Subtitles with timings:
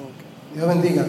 [0.00, 0.54] Ok.
[0.54, 1.06] Dios bendiga.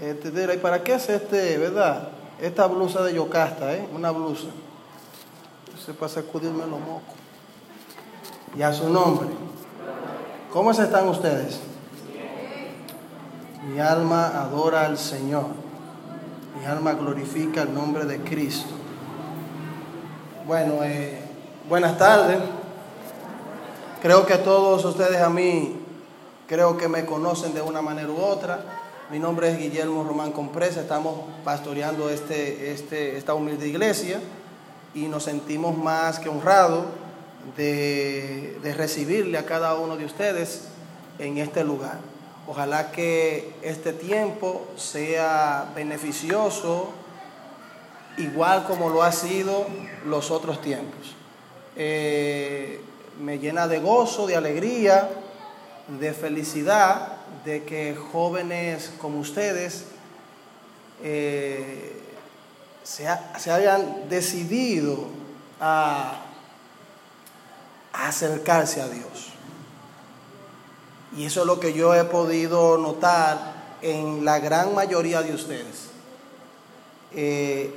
[0.00, 2.08] Este, ¿y para qué es este, verdad?
[2.40, 3.86] Esta blusa de Yocasta, ¿eh?
[3.94, 4.48] Una blusa.
[5.84, 7.14] Se para sacudirme los mocos.
[8.56, 9.28] Y a su nombre.
[10.52, 11.60] ¿Cómo están ustedes?
[13.68, 15.46] Mi alma adora al Señor.
[16.58, 18.74] Mi alma glorifica el nombre de Cristo.
[20.46, 21.20] Bueno, eh,
[21.68, 22.38] buenas tardes.
[24.02, 25.79] Creo que todos ustedes a mí,
[26.50, 28.64] creo que me conocen de una manera u otra.
[29.08, 34.20] Mi nombre es Guillermo Román Compresa, estamos pastoreando este, este, esta humilde iglesia
[34.92, 36.86] y nos sentimos más que honrados
[37.56, 40.62] de, de recibirle a cada uno de ustedes
[41.20, 41.98] en este lugar.
[42.48, 46.90] Ojalá que este tiempo sea beneficioso,
[48.18, 49.66] igual como lo ha sido
[50.04, 51.14] los otros tiempos.
[51.76, 52.80] Eh,
[53.20, 55.08] me llena de gozo, de alegría,
[55.98, 59.84] de felicidad de que jóvenes como ustedes
[61.02, 62.00] eh,
[62.84, 65.06] se, hayan decidido
[65.60, 66.20] a,
[67.92, 69.30] a acercarse a Dios.
[71.16, 75.88] Y eso es lo que yo he podido notar en la gran mayoría de ustedes,
[77.12, 77.74] eh,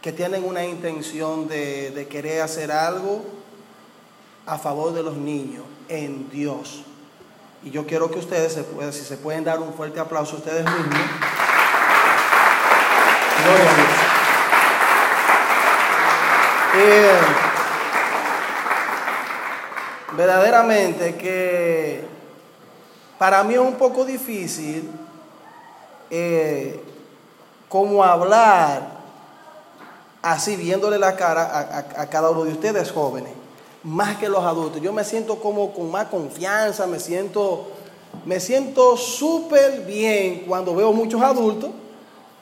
[0.00, 3.22] que tienen una intención de, de querer hacer algo
[4.46, 6.84] a favor de los niños en Dios.
[7.62, 8.58] Y yo quiero que ustedes,
[8.92, 10.86] si se pueden dar un fuerte aplauso ustedes mismos.
[13.44, 13.88] Gloria a Dios.
[16.74, 17.20] Eh,
[20.16, 22.04] verdaderamente que
[23.18, 24.90] para mí es un poco difícil
[26.10, 26.82] eh,
[27.68, 29.02] como hablar
[30.22, 33.41] así viéndole la cara a cada uno de ustedes jóvenes
[33.84, 34.80] más que los adultos.
[34.80, 37.68] Yo me siento como con más confianza, me siento
[38.24, 41.70] me siento súper bien cuando veo muchos adultos,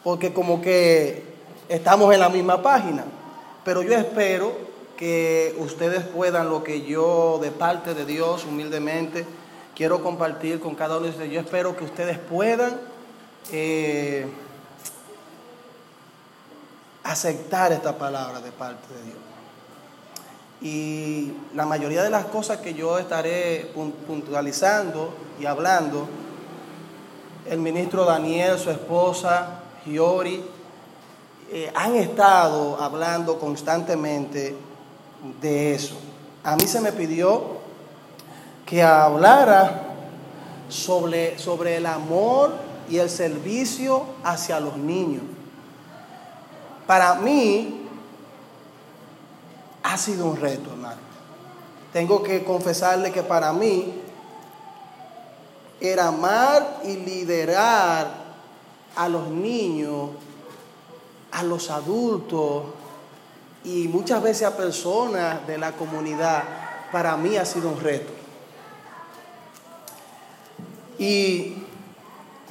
[0.04, 1.24] porque como que
[1.68, 3.04] estamos en la misma página.
[3.64, 4.52] Pero yo espero
[4.96, 9.24] que ustedes puedan lo que yo de parte de Dios humildemente
[9.74, 11.32] quiero compartir con cada uno de ustedes.
[11.32, 12.78] Yo espero que ustedes puedan
[13.50, 14.26] eh,
[17.02, 19.29] aceptar esta palabra de parte de Dios.
[20.62, 23.72] Y la mayoría de las cosas que yo estaré
[24.06, 26.06] puntualizando y hablando,
[27.48, 30.44] el ministro Daniel, su esposa, Giori,
[31.50, 34.54] eh, han estado hablando constantemente
[35.40, 35.96] de eso.
[36.44, 37.58] A mí se me pidió
[38.66, 39.88] que hablara
[40.68, 42.52] sobre, sobre el amor
[42.88, 45.22] y el servicio hacia los niños.
[46.86, 47.79] Para mí,
[49.92, 51.00] ha sido un reto, hermano.
[51.92, 53.92] Tengo que confesarle que para mí
[55.80, 58.08] era amar y liderar
[58.94, 60.10] a los niños,
[61.32, 62.64] a los adultos
[63.64, 66.44] y muchas veces a personas de la comunidad,
[66.92, 68.12] para mí ha sido un reto.
[70.98, 71.64] Y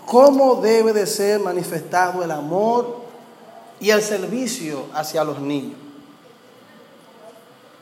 [0.06, 3.00] cómo debe de ser manifestado el amor
[3.80, 5.89] y el servicio hacia los niños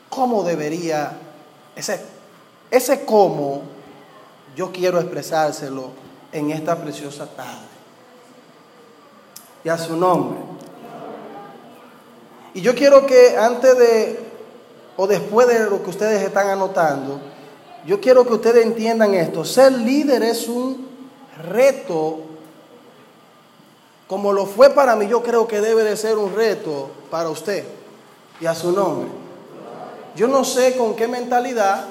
[0.08, 1.12] cómo debería,
[1.76, 2.00] ese,
[2.70, 3.62] ese cómo
[4.56, 5.90] yo quiero expresárselo
[6.32, 7.68] en esta preciosa tarde.
[9.64, 10.38] Y a su nombre.
[12.54, 14.20] Y yo quiero que antes de,
[14.96, 17.20] o después de lo que ustedes están anotando,
[17.86, 19.44] yo quiero que ustedes entiendan esto.
[19.44, 20.88] Ser líder es un
[21.48, 22.18] reto,
[24.06, 27.64] como lo fue para mí, yo creo que debe de ser un reto para usted
[28.40, 29.27] y a su nombre.
[30.18, 31.84] Yo no sé con qué mentalidad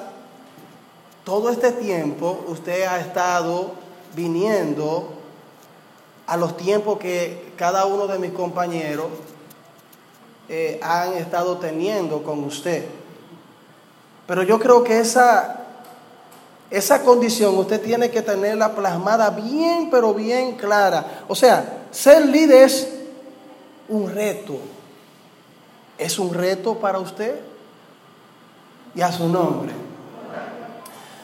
[1.24, 3.70] todo este tiempo usted ha estado
[4.14, 5.08] viniendo
[6.26, 9.06] a los tiempos que cada uno de mis compañeros
[10.46, 12.84] eh, han estado teniendo con usted.
[14.26, 15.64] Pero yo creo que esa,
[16.70, 21.22] esa condición usted tiene que tenerla plasmada bien, pero bien clara.
[21.28, 22.88] O sea, ser líder es
[23.88, 24.58] un reto.
[25.96, 27.47] ¿Es un reto para usted?
[28.98, 29.70] Y a su nombre.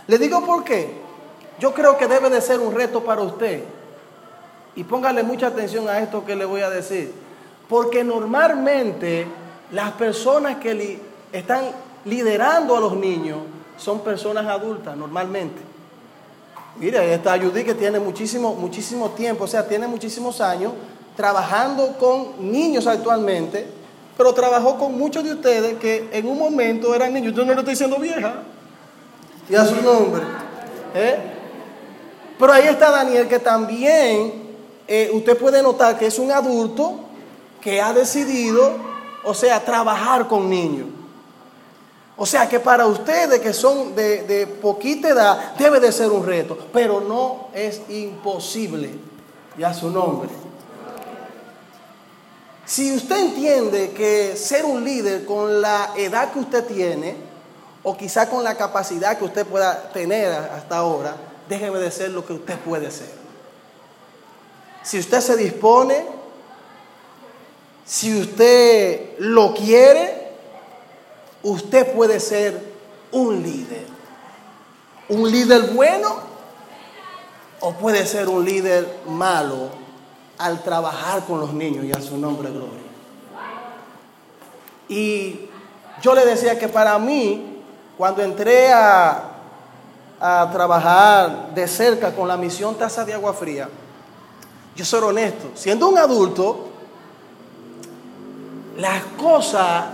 [0.06, 0.94] Le digo por qué.
[1.58, 3.64] Yo creo que debe de ser un reto para usted.
[4.76, 7.12] Y póngale mucha atención a esto que le voy a decir.
[7.68, 9.26] Porque normalmente
[9.72, 11.00] las personas que
[11.32, 11.64] están
[12.04, 13.38] liderando a los niños
[13.76, 15.60] son personas adultas, normalmente.
[16.76, 20.72] Mire, esta Judy que tiene muchísimo, muchísimo tiempo, o sea, tiene muchísimos años
[21.16, 23.66] trabajando con niños actualmente
[24.16, 27.34] pero trabajó con muchos de ustedes que en un momento eran niños.
[27.34, 28.42] Yo no le estoy diciendo vieja.
[29.48, 30.22] Y a su nombre.
[30.94, 31.16] ¿Eh?
[32.38, 34.44] Pero ahí está Daniel que también
[34.86, 37.00] eh, usted puede notar que es un adulto
[37.60, 38.72] que ha decidido,
[39.24, 40.88] o sea, trabajar con niños.
[42.16, 46.24] O sea que para ustedes que son de, de, poquita edad debe de ser un
[46.24, 48.90] reto, pero no es imposible.
[49.58, 50.28] Ya su nombre.
[52.66, 57.14] Si usted entiende que ser un líder con la edad que usted tiene,
[57.82, 61.16] o quizá con la capacidad que usted pueda tener hasta ahora,
[61.48, 63.10] déjeme de ser lo que usted puede ser.
[64.82, 66.06] Si usted se dispone,
[67.84, 70.32] si usted lo quiere,
[71.42, 72.58] usted puede ser
[73.12, 73.86] un líder.
[75.10, 76.16] Un líder bueno
[77.60, 79.83] o puede ser un líder malo
[80.38, 82.84] al trabajar con los niños y a su nombre gloria.
[84.88, 85.48] Y
[86.02, 87.62] yo le decía que para mí,
[87.96, 89.30] cuando entré a,
[90.20, 93.68] a trabajar de cerca con la misión Taza de Agua Fría,
[94.76, 96.68] yo soy honesto, siendo un adulto,
[98.76, 99.84] las cosas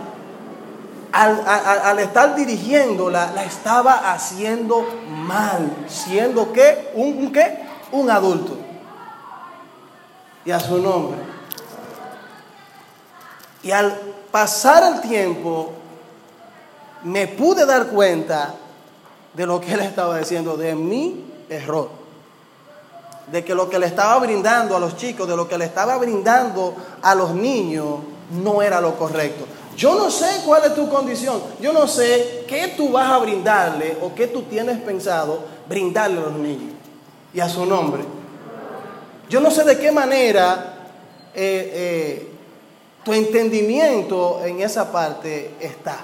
[1.12, 7.58] al, al, estar dirigiéndola la estaba haciendo mal, siendo que un, qué?
[7.92, 8.56] Un adulto.
[10.44, 11.18] Y a su nombre.
[13.62, 13.94] Y al
[14.30, 15.72] pasar el tiempo,
[17.04, 18.54] me pude dar cuenta
[19.34, 21.90] de lo que él estaba diciendo, de mi error.
[23.30, 25.96] De que lo que le estaba brindando a los chicos, de lo que le estaba
[25.98, 27.98] brindando a los niños,
[28.42, 29.44] no era lo correcto.
[29.76, 31.40] Yo no sé cuál es tu condición.
[31.60, 36.22] Yo no sé qué tú vas a brindarle o qué tú tienes pensado brindarle a
[36.22, 36.74] los niños
[37.32, 38.19] y a su nombre.
[39.30, 40.74] Yo no sé de qué manera
[41.32, 42.32] eh, eh,
[43.04, 45.98] tu entendimiento en esa parte está.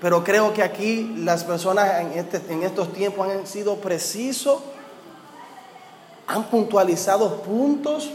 [0.00, 4.60] Pero creo que aquí las personas en, este, en estos tiempos han sido precisos,
[6.26, 8.10] han puntualizado puntos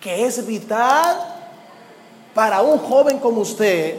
[0.00, 1.18] que es vital
[2.32, 3.98] para un joven como usted,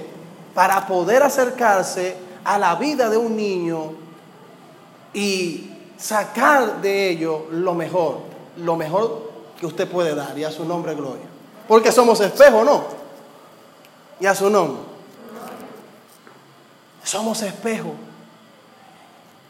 [0.56, 2.16] para poder acercarse
[2.46, 3.92] a la vida de un niño
[5.14, 5.71] y
[6.02, 8.18] sacar de ello lo mejor,
[8.58, 11.26] lo mejor que usted puede dar y a su nombre gloria.
[11.68, 12.84] Porque somos espejo, ¿no?
[14.20, 14.82] Y a su nombre.
[17.04, 17.94] Somos espejo.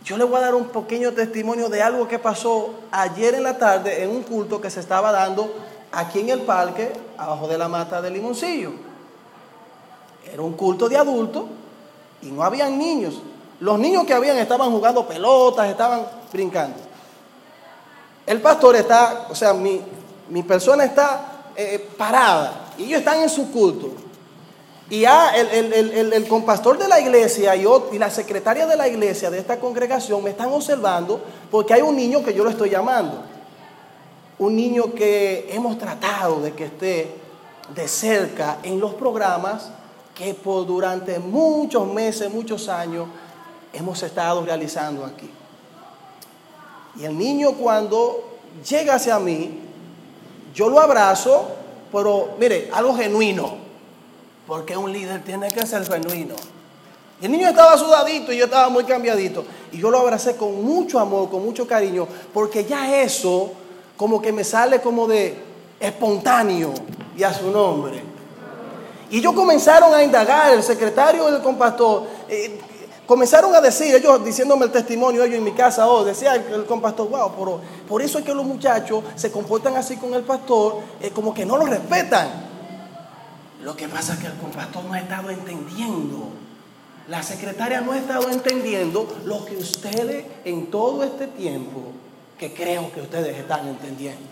[0.04, 3.58] Yo le voy a dar un pequeño testimonio de algo que pasó ayer en la
[3.58, 5.54] tarde en un culto que se estaba dando
[5.92, 8.72] aquí en el parque, abajo de la mata del limoncillo.
[10.32, 11.46] Era un culto de adultos
[12.22, 13.22] y no habían niños.
[13.62, 16.76] Los niños que habían estaban jugando pelotas, estaban brincando.
[18.26, 19.82] El pastor está, o sea, mi,
[20.44, 23.92] persona está eh, parada y ellos están en su culto.
[24.90, 28.76] Y ya el, el, el, el compastor de la iglesia y, y la secretaria de
[28.76, 32.50] la iglesia de esta congregación me están observando porque hay un niño que yo lo
[32.50, 33.32] estoy llamando
[34.42, 37.14] un niño que hemos tratado de que esté
[37.76, 39.70] de cerca en los programas
[40.16, 43.06] que por durante muchos meses, muchos años
[43.74, 45.30] hemos estado realizando aquí.
[47.00, 49.60] Y el niño cuando llega hacia mí,
[50.54, 51.48] yo lo abrazo,
[51.92, 53.56] pero mire, algo genuino,
[54.48, 56.36] porque un líder tiene que ser genuino.
[57.22, 59.46] Y el niño estaba sudadito y yo estaba muy cambiadito.
[59.72, 63.52] Y yo lo abracé con mucho amor, con mucho cariño, porque ya eso
[63.96, 65.38] como que me sale como de
[65.80, 66.74] espontáneo
[67.16, 68.02] y a su nombre.
[69.12, 72.60] Y ellos comenzaron a indagar, el secretario del compastor, eh,
[73.06, 77.10] comenzaron a decir, ellos diciéndome el testimonio, ellos en mi casa, oh, decía el, compastor,
[77.10, 81.12] wow, por, por, eso es que los muchachos se comportan así con el pastor, eh,
[81.12, 82.30] como que no lo respetan.
[83.64, 86.30] Lo que pasa es que el compastor no ha estado entendiendo.
[87.08, 91.82] La secretaria no ha estado entendiendo lo que ustedes en todo este tiempo
[92.42, 94.24] que creo que ustedes están entendiendo.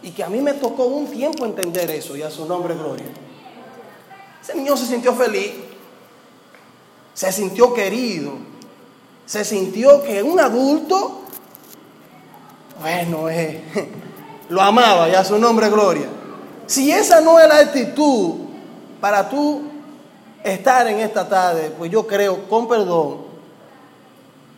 [0.00, 3.06] Y que a mí me tocó un tiempo entender eso y a su nombre gloria.
[4.40, 5.52] Ese niño se sintió feliz,
[7.14, 8.32] se sintió querido,
[9.26, 11.20] se sintió que un adulto,
[12.80, 13.62] bueno, eh,
[14.48, 16.06] lo amaba y a su nombre gloria.
[16.66, 18.34] Si esa no es la actitud
[19.00, 19.62] para tú
[20.42, 23.18] estar en esta tarde, pues yo creo, con perdón,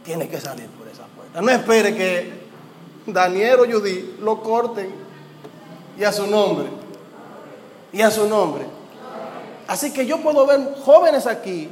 [0.05, 1.41] tienes que salir por esa puerta.
[1.41, 2.45] No espere que
[3.07, 4.95] Daniel o Judy lo corten
[5.99, 6.67] y a su nombre.
[7.93, 8.65] Y a su nombre.
[9.67, 11.71] Así que yo puedo ver jóvenes aquí,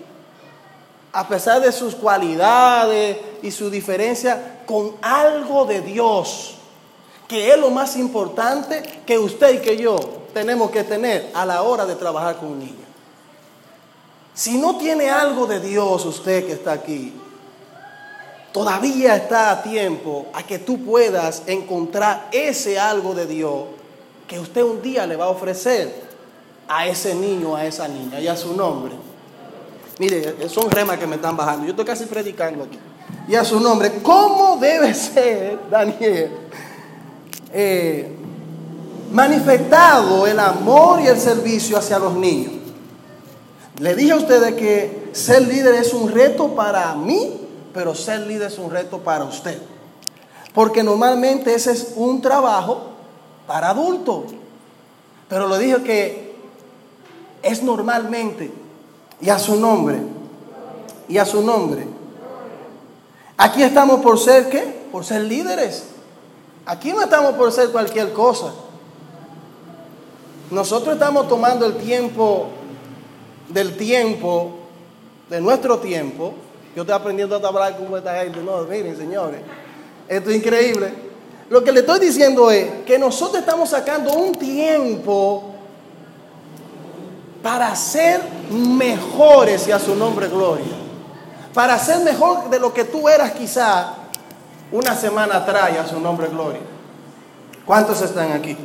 [1.12, 6.54] a pesar de sus cualidades y su diferencia, con algo de Dios,
[7.28, 9.98] que es lo más importante que usted y que yo
[10.32, 12.86] tenemos que tener a la hora de trabajar con un niño.
[14.34, 17.12] Si no tiene algo de Dios usted que está aquí,
[18.52, 23.64] todavía está a tiempo a que tú puedas encontrar ese algo de Dios
[24.26, 26.10] que usted un día le va a ofrecer
[26.66, 29.11] a ese niño, a esa niña y a su nombre.
[29.98, 31.64] Mire, son remas que me están bajando.
[31.64, 32.78] Yo estoy casi predicando aquí.
[33.28, 36.30] Y a su nombre, ¿cómo debe ser, Daniel,
[37.52, 38.16] eh,
[39.12, 42.52] manifestado el amor y el servicio hacia los niños?
[43.78, 47.40] Le dije a ustedes que ser líder es un reto para mí,
[47.74, 49.60] pero ser líder es un reto para usted.
[50.54, 52.92] Porque normalmente ese es un trabajo
[53.46, 54.24] para adultos.
[55.28, 56.34] Pero le dije que
[57.42, 58.61] es normalmente
[59.22, 59.98] y a su nombre.
[61.08, 61.86] Y a su nombre.
[63.36, 64.82] Aquí estamos por ser qué?
[64.90, 65.84] Por ser líderes.
[66.66, 68.52] Aquí no estamos por ser cualquier cosa.
[70.50, 72.48] Nosotros estamos tomando el tiempo
[73.48, 74.52] del tiempo,
[75.30, 76.34] de nuestro tiempo.
[76.74, 78.40] Yo estoy aprendiendo a hablar con esta gente.
[78.42, 79.40] No, miren, señores,
[80.08, 80.92] esto es increíble.
[81.48, 85.51] Lo que le estoy diciendo es que nosotros estamos sacando un tiempo
[87.42, 90.64] para ser mejores y a su nombre gloria.
[91.52, 93.94] Para ser mejor de lo que tú eras quizá
[94.70, 96.60] una semana atrás y a su nombre gloria.
[97.66, 98.56] ¿Cuántos están aquí?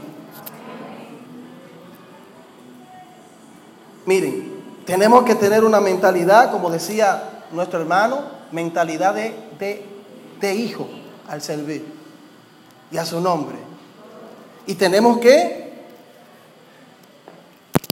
[4.05, 9.86] Miren, tenemos que tener una mentalidad, como decía nuestro hermano, mentalidad de, de,
[10.39, 10.88] de hijo
[11.27, 11.86] al servir
[12.89, 13.57] y a su nombre.
[14.65, 15.67] Y tenemos que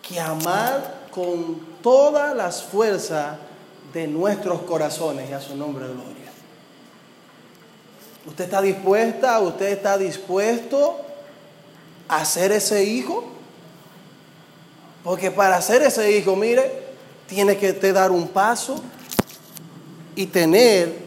[0.07, 3.37] que amar con todas las fuerzas
[3.93, 6.31] de nuestros corazones y a su nombre gloria.
[8.25, 10.97] ¿Usted está dispuesta, usted está dispuesto
[12.07, 13.23] a ser ese hijo?
[15.03, 16.83] Porque para ser ese hijo, mire,
[17.27, 18.81] tiene que te dar un paso
[20.15, 21.05] y tener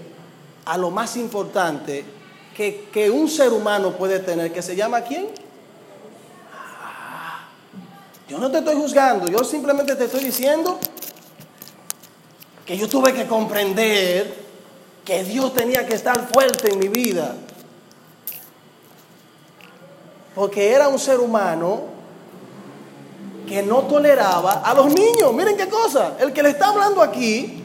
[0.64, 2.05] a lo más importante
[2.57, 5.28] que, que un ser humano puede tener, que se llama quién?
[8.28, 10.78] Yo no te estoy juzgando, yo simplemente te estoy diciendo
[12.66, 14.47] que yo tuve que comprender
[15.02, 17.35] que Dios tenía que estar fuerte en mi vida.
[20.35, 21.85] Porque era un ser humano
[23.49, 25.32] que no toleraba a los niños.
[25.32, 27.64] Miren qué cosa, el que le está hablando aquí,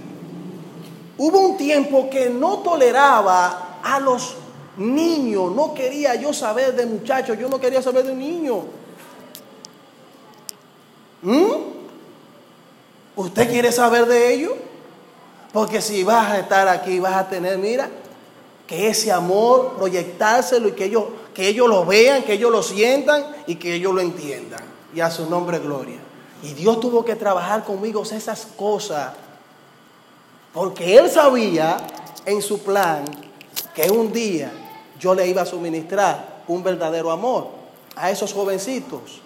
[1.17, 4.37] hubo un tiempo que no toleraba a los
[4.77, 5.51] niños.
[5.53, 8.59] No quería yo saber de muchachos, yo no quería saber de niños.
[11.23, 11.53] ¿Mm?
[13.15, 14.55] ¿Usted quiere saber de ello?
[15.53, 17.89] Porque si vas a estar aquí, vas a tener, mira,
[18.67, 23.25] que ese amor, proyectárselo y que ellos, que ellos lo vean, que ellos lo sientan
[23.47, 24.61] y que ellos lo entiendan.
[24.93, 25.97] Y a su nombre gloria.
[26.41, 29.13] Y Dios tuvo que trabajar conmigo esas cosas.
[30.53, 31.77] Porque Él sabía
[32.25, 33.05] en su plan
[33.73, 34.51] que un día
[34.99, 37.47] yo le iba a suministrar un verdadero amor
[37.95, 39.21] a esos jovencitos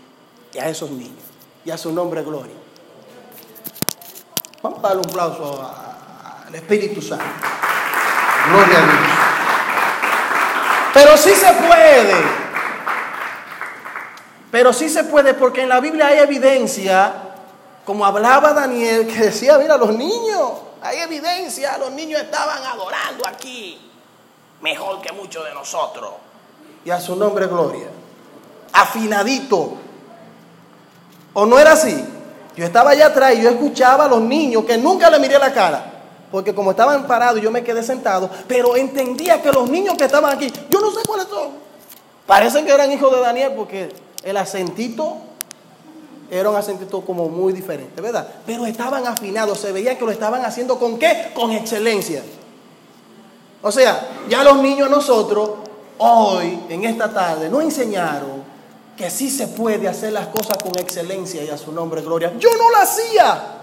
[0.54, 1.27] y a esos niños
[1.68, 2.56] y a su nombre gloria.
[4.62, 5.70] Vamos a darle un aplauso
[6.48, 7.26] al Espíritu Santo.
[8.50, 8.98] Gloria a Dios.
[10.94, 12.14] Pero sí se puede.
[14.50, 17.14] Pero sí se puede porque en la Biblia hay evidencia,
[17.84, 23.92] como hablaba Daniel, que decía, mira, los niños, hay evidencia, los niños estaban adorando aquí,
[24.62, 26.14] mejor que muchos de nosotros.
[26.86, 27.88] Y a su nombre gloria.
[28.72, 29.87] Afinadito.
[31.40, 31.96] ¿O no era así?
[32.56, 35.54] Yo estaba allá atrás y yo escuchaba a los niños que nunca le miré la
[35.54, 35.94] cara.
[36.32, 38.28] Porque como estaban parados, yo me quedé sentado.
[38.48, 41.50] Pero entendía que los niños que estaban aquí, yo no sé cuáles son.
[42.26, 45.18] Parecen que eran hijos de Daniel porque el acentito
[46.32, 48.28] era un acentito como muy diferente, ¿verdad?
[48.48, 51.34] Pero estaban afinados, se veía que lo estaban haciendo con qué?
[51.36, 52.24] Con excelencia.
[53.62, 55.52] O sea, ya los niños nosotros,
[56.00, 58.37] hoy, en esta tarde, nos enseñaron
[58.98, 62.34] que sí se puede hacer las cosas con excelencia y a su nombre gloria.
[62.40, 63.54] Yo no lo hacía.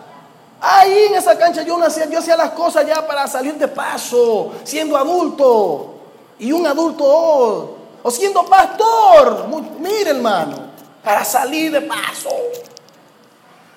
[0.61, 3.67] Ahí en esa cancha yo no hacía, yo hacía las cosas ya para salir de
[3.67, 5.91] paso, siendo adulto.
[6.39, 9.47] Y un adulto, o siendo pastor,
[9.81, 10.57] mire hermano,
[11.03, 12.31] para salir de paso.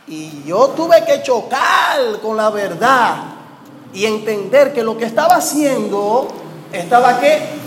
[0.08, 3.16] Y yo tuve que chocar con la verdad
[3.94, 6.28] y entender que lo que estaba haciendo
[6.72, 7.67] estaba que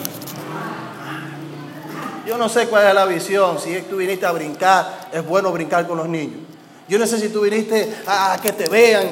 [2.30, 5.84] yo no sé cuál es la visión, si tú viniste a brincar, es bueno brincar
[5.88, 6.38] con los niños.
[6.86, 9.10] Yo no sé si tú viniste a, que te vean,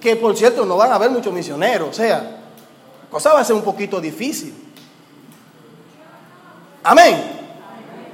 [0.00, 3.44] que por cierto no van a haber muchos misioneros, o sea, la cosa va a
[3.44, 4.54] ser un poquito difícil.
[6.84, 7.20] Amén.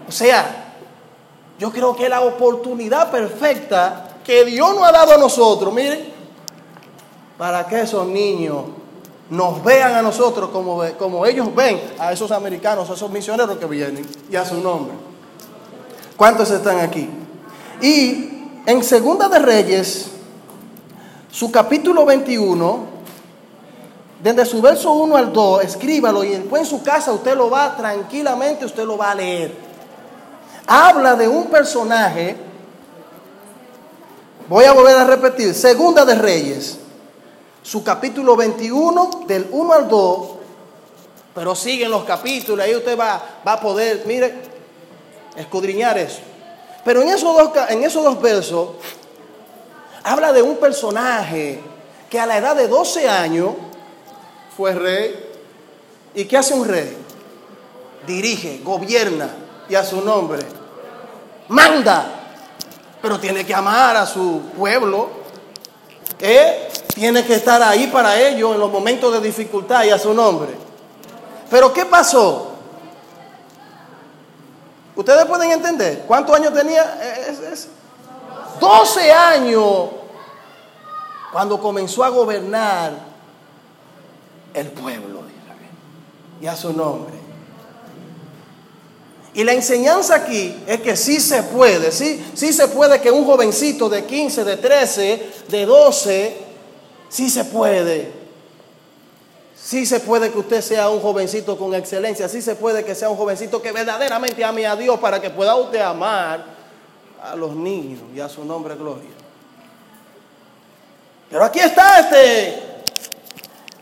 [0.09, 0.73] O sea,
[1.59, 6.15] yo creo que la oportunidad perfecta que Dios nos ha dado a nosotros, miren,
[7.37, 8.65] para que esos niños
[9.31, 13.67] nos vean a nosotros como, como ellos ven a esos americanos, a esos misioneros que
[13.67, 14.95] vienen y a su nombre.
[16.17, 17.09] ¿Cuántos están aquí?
[17.81, 18.31] Y
[18.65, 20.07] en Segunda de Reyes,
[21.31, 22.97] su capítulo 21,
[24.23, 27.77] desde su verso 1 al 2, escríbalo y después en su casa usted lo va
[27.77, 29.55] tranquilamente, usted lo va a leer.
[30.67, 32.37] Habla de un personaje,
[34.49, 36.79] voy a volver a repetir, Segunda de Reyes,
[37.67, 40.29] su capítulo 21, del 1 al 2,
[41.35, 44.35] pero siguen los capítulos, ahí usted va, va a poder, mire,
[45.37, 46.21] escudriñar eso.
[46.85, 48.69] Pero en esos, dos, en esos dos versos
[50.05, 51.61] habla de un personaje
[52.09, 53.51] que a la edad de 12 años
[54.57, 55.25] fue rey.
[56.15, 56.97] ¿Y qué hace un rey?
[58.07, 59.29] Dirige, gobierna
[59.69, 60.39] y a su nombre
[61.49, 62.13] manda.
[63.03, 65.26] Pero tiene que amar a su pueblo.
[66.21, 66.69] ¿Eh?
[66.95, 70.51] Tiene que estar ahí para ellos en los momentos de dificultad y a su nombre.
[71.51, 72.53] Pero ¿qué pasó?
[74.95, 76.05] ¿Ustedes pueden entender?
[76.07, 76.99] ¿Cuántos años tenía?
[77.29, 77.69] Es,
[78.59, 79.89] 12 años
[81.31, 82.93] cuando comenzó a gobernar
[84.55, 85.71] el pueblo de Israel
[86.41, 87.16] y a su nombre.
[89.37, 93.27] Y la enseñanza aquí es que sí se puede, sí, sí se puede que un
[93.27, 96.37] jovencito de 15, de 13, de 12,
[97.11, 98.11] sí se puede.
[99.55, 103.11] Sí se puede que usted sea un jovencito con excelencia, sí se puede que sea
[103.11, 106.43] un jovencito que verdaderamente ame a Dios para que pueda usted amar
[107.23, 109.11] a los niños y a su nombre gloria.
[111.29, 112.63] Pero aquí está este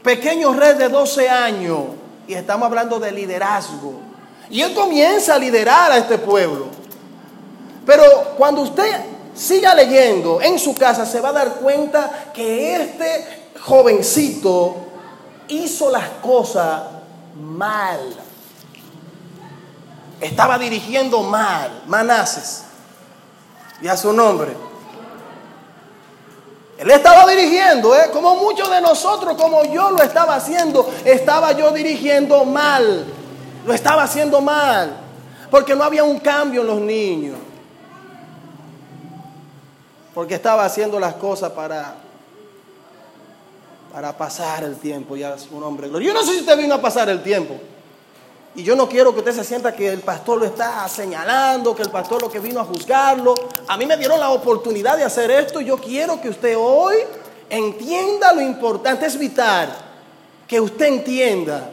[0.03, 1.85] pequeño rey de 12 años
[2.27, 4.04] y estamos hablando de liderazgo.
[4.51, 6.67] Y él comienza a liderar a este pueblo.
[7.87, 8.03] Pero
[8.37, 14.77] cuando usted siga leyendo en su casa se va a dar cuenta que este jovencito
[15.49, 16.83] hizo las cosas
[17.41, 18.15] mal.
[20.21, 22.63] Estaba dirigiendo mal, Manases,
[23.83, 24.57] y a su nombre.
[26.79, 28.11] Él estaba dirigiendo, ¿eh?
[28.13, 33.05] como muchos de nosotros, como yo lo estaba haciendo, estaba yo dirigiendo mal.
[33.65, 34.97] Lo estaba haciendo mal,
[35.51, 37.39] porque no había un cambio en los niños.
[40.15, 41.97] Porque estaba haciendo las cosas para
[43.95, 46.83] para pasar el tiempo, ya es un hombre Yo no sé si usted vino a
[46.83, 47.55] pasar el tiempo.
[48.57, 51.83] Y yo no quiero que usted se sienta que el pastor lo está señalando, que
[51.83, 53.35] el pastor lo que vino a juzgarlo.
[53.69, 56.97] A mí me dieron la oportunidad de hacer esto y yo quiero que usted hoy
[57.49, 59.07] entienda lo importante.
[59.07, 59.73] Es vital
[60.49, 61.71] que usted entienda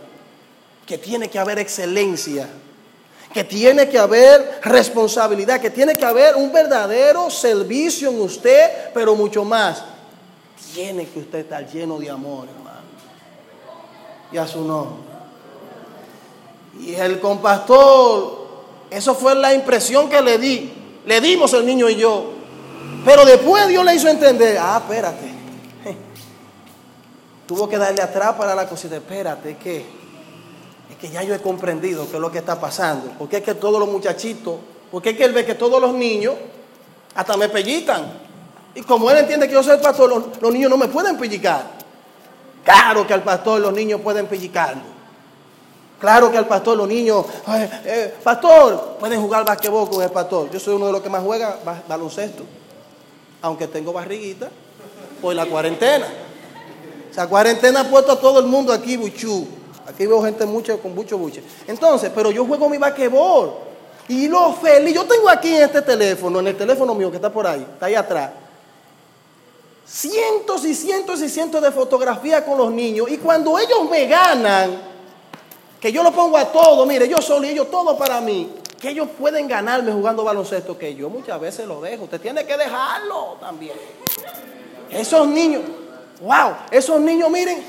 [0.92, 2.50] que tiene que haber excelencia,
[3.34, 9.16] que tiene que haber responsabilidad, que tiene que haber un verdadero servicio en usted, pero
[9.16, 9.86] mucho más
[10.74, 12.82] tiene que usted estar lleno de amor, hermano.
[14.34, 15.02] Y a su nombre.
[16.82, 18.50] Y el compastor,
[18.90, 20.74] eso fue la impresión que le di.
[21.06, 22.34] Le dimos el niño y yo.
[23.06, 25.32] Pero después Dios le hizo entender, ah, espérate.
[27.48, 28.98] Tuvo que darle atrás para la cosita.
[28.98, 29.58] Espérate, es
[31.02, 33.12] que ya yo he comprendido qué es lo que está pasando.
[33.18, 34.56] Porque es que todos los muchachitos,
[34.92, 36.36] porque es que él ve que todos los niños
[37.16, 38.06] hasta me pellitan.
[38.76, 41.64] Y como él entiende que yo soy el pastor, los, niños no me pueden pellicar.
[42.64, 44.84] Claro que al pastor los niños pueden pellicarlo.
[46.00, 47.26] Claro que al pastor los niños,
[47.86, 50.52] eh, pastor, pueden jugar basquetbol con el pastor.
[50.52, 52.44] Yo soy uno de los que más juega baloncesto.
[53.42, 54.50] Aunque tengo barriguita
[55.20, 56.06] por la cuarentena.
[57.10, 59.61] O sea, cuarentena ha puesto a todo el mundo aquí buchú.
[59.88, 61.44] Aquí veo gente mucho con mucho buche.
[61.68, 63.54] Entonces, pero yo juego mi basquetbol.
[64.08, 64.94] Y lo feliz.
[64.94, 67.86] Yo tengo aquí en este teléfono, en el teléfono mío que está por ahí, está
[67.86, 68.32] ahí atrás
[69.92, 73.12] cientos y cientos y cientos de fotografías con los niños.
[73.12, 74.82] Y cuando ellos me ganan,
[75.80, 78.90] que yo lo pongo a todo, mire, yo solo y ellos todo para mí, que
[78.90, 82.06] ellos pueden ganarme jugando baloncesto, que yo muchas veces lo dejo.
[82.06, 83.76] Usted tiene que dejarlo también.
[84.90, 85.64] Esos niños,
[86.22, 87.64] wow, esos niños, miren,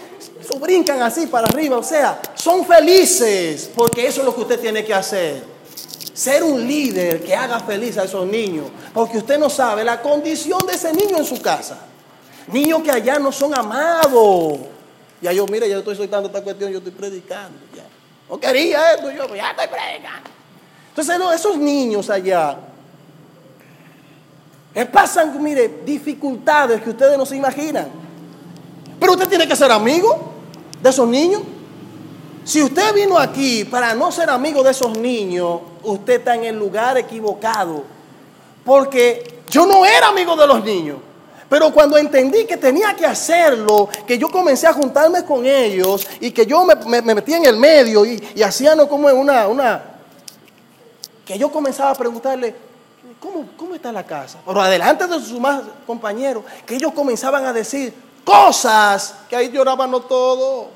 [0.60, 4.84] brincan así para arriba, o sea, son felices, porque eso es lo que usted tiene
[4.84, 5.42] que hacer.
[6.12, 10.60] Ser un líder que haga feliz a esos niños, porque usted no sabe la condición
[10.66, 11.78] de ese niño en su casa.
[12.48, 14.58] Niños que allá no son amados.
[15.22, 17.58] Ya yo, mire, ya estoy soltando esta cuestión, yo estoy predicando.
[17.74, 17.84] Ya.
[18.28, 20.30] No quería esto, yo ya estoy predicando.
[20.90, 22.58] Entonces, esos niños allá
[24.74, 28.01] eh, pasan, mire, dificultades que ustedes no se imaginan.
[29.02, 30.16] Pero usted tiene que ser amigo
[30.80, 31.42] de esos niños.
[32.44, 36.56] Si usted vino aquí para no ser amigo de esos niños, usted está en el
[36.56, 37.82] lugar equivocado.
[38.64, 40.98] Porque yo no era amigo de los niños.
[41.48, 46.30] Pero cuando entendí que tenía que hacerlo, que yo comencé a juntarme con ellos y
[46.30, 49.82] que yo me, metí en el medio y, y hacían como una, una...
[51.26, 52.54] Que yo comenzaba a preguntarle,
[53.18, 54.38] ¿cómo, ¿cómo está la casa?
[54.46, 59.90] Pero adelante de sus más compañeros, que ellos comenzaban a decir cosas que ahí lloraban
[60.08, 60.68] todo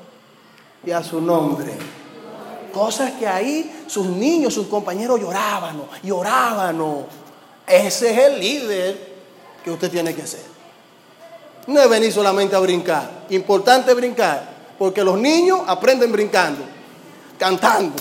[0.85, 1.73] y a su nombre.
[2.73, 7.05] Cosas que ahí sus niños, sus compañeros lloraban, lloraban.
[7.65, 9.15] Ese es el líder
[9.63, 10.45] que usted tiene que ser.
[11.67, 13.25] No es venir solamente a brincar.
[13.29, 14.47] Importante brincar,
[14.79, 16.61] porque los niños aprenden brincando,
[17.37, 17.95] cantando.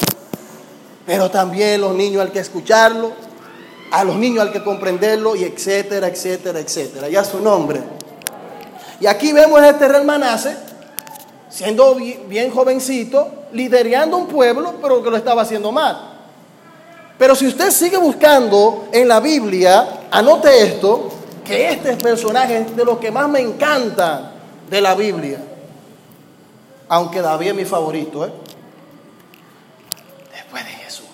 [1.05, 3.13] Pero también los niños hay que escucharlo,
[3.91, 7.09] a los niños hay que comprenderlo, y etcétera, etcétera, etcétera.
[7.09, 7.81] Ya su nombre.
[9.01, 10.57] Y aquí vemos a este rey Manase,
[11.49, 16.15] siendo bien jovencito, liderando un pueblo, pero que lo estaba haciendo mal.
[17.19, 21.11] Pero si usted sigue buscando en la Biblia, anote esto,
[21.45, 24.33] que este personaje es de los que más me encanta
[24.69, 25.39] de la Biblia.
[26.89, 28.33] Aunque David es mi favorito, ¿eh?
[30.33, 31.07] Después de Jesús.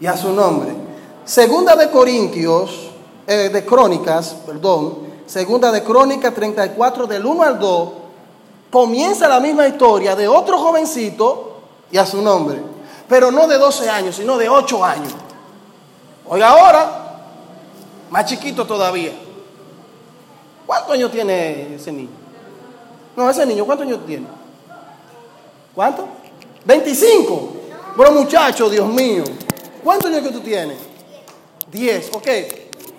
[0.00, 0.72] Y a su nombre.
[1.24, 2.90] Segunda de Corintios,
[3.26, 5.09] eh, de Crónicas, perdón.
[5.30, 7.88] Segunda de Crónicas 34, del 1 al 2.
[8.68, 11.60] Comienza la misma historia de otro jovencito
[11.92, 12.60] y a su nombre.
[13.08, 15.14] Pero no de 12 años, sino de 8 años.
[16.26, 17.20] Oiga ahora,
[18.10, 19.12] más chiquito todavía.
[20.66, 22.10] ¿Cuántos años tiene ese niño?
[23.14, 24.26] No, ese niño, ¿cuántos años tiene?
[25.76, 26.08] ¿Cuánto?
[26.64, 27.52] 25.
[27.96, 29.22] Bueno, muchacho, Dios mío.
[29.84, 30.78] ¿Cuántos años que tú tienes?
[31.70, 32.28] 10, ok.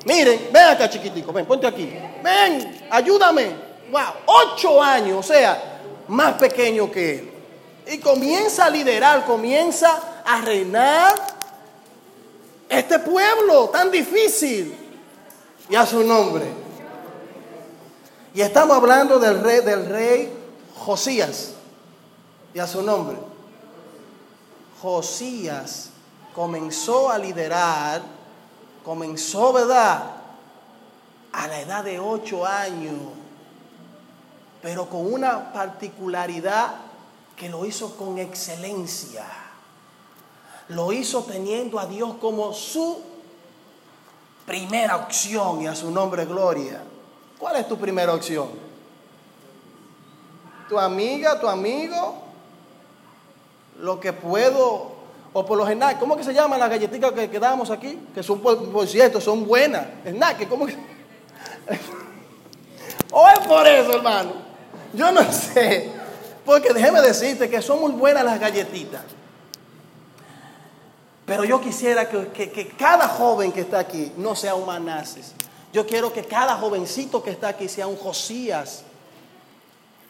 [0.05, 1.91] Miren, ven acá chiquitico, ven, ponte aquí.
[2.23, 3.55] Ven, ayúdame.
[3.91, 7.31] Wow, 8 años, o sea, más pequeño que él.
[7.87, 11.13] Y comienza a liderar, comienza a reinar
[12.69, 14.77] este pueblo tan difícil.
[15.69, 16.45] Y a su nombre.
[18.33, 20.33] Y estamos hablando del rey, del rey
[20.77, 21.51] Josías
[22.53, 23.17] y a su nombre.
[24.81, 25.89] Josías
[26.33, 28.01] comenzó a liderar,
[28.83, 30.11] comenzó, ¿verdad?
[31.33, 32.95] A la edad de ocho años,
[34.61, 36.75] pero con una particularidad
[37.35, 39.25] que lo hizo con excelencia.
[40.67, 43.01] Lo hizo teniendo a Dios como su
[44.45, 46.83] primera opción y a su nombre gloria.
[47.37, 48.49] ¿Cuál es tu primera opción?
[50.69, 52.21] ¿Tu amiga, tu amigo?
[53.79, 54.90] Lo que puedo,
[55.33, 57.97] o por lo general, ¿cómo que se llaman las galletitas que, quedamos aquí?
[58.13, 59.87] Que son, por, cierto, son buenas.
[60.37, 60.73] que ¿cómo que?
[63.11, 64.33] ¿O es por eso, hermano?
[64.93, 65.89] Yo no sé.
[66.45, 69.03] Porque déjeme decirte que son muy buenas las galletitas.
[71.25, 75.33] Pero yo quisiera que, que, cada joven que está aquí no sea un manases,
[75.71, 78.83] yo quiero que cada jovencito que está aquí sea un Josías.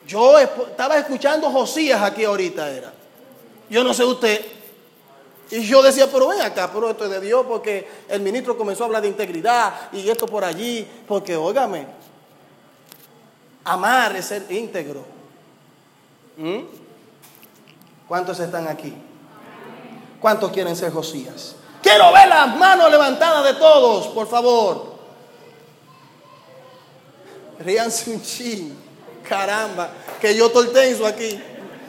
[0.07, 2.91] Yo estaba escuchando Josías aquí ahorita era.
[3.69, 4.60] Yo no sé usted.
[5.51, 8.83] Y yo decía, pero ven acá, pero esto es de Dios porque el ministro comenzó
[8.83, 11.85] a hablar de integridad y esto por allí, porque óigame,
[13.65, 15.03] amar es ser íntegro.
[16.37, 16.59] ¿Mm?
[18.07, 18.93] ¿Cuántos están aquí?
[20.21, 21.55] ¿Cuántos quieren ser Josías?
[21.81, 24.95] Quiero ver las manos levantadas de todos, por favor.
[27.59, 28.77] Ríanse un chin.
[29.27, 31.41] Caramba, que yo estoy tenso aquí.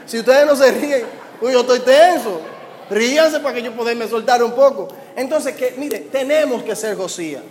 [0.07, 1.07] Si ustedes no se ríen,
[1.41, 2.41] pues yo estoy tenso.
[2.91, 4.89] Ríanse para que yo poderme soltar un poco.
[5.17, 7.43] Entonces, que, mire, tenemos que ser Josías.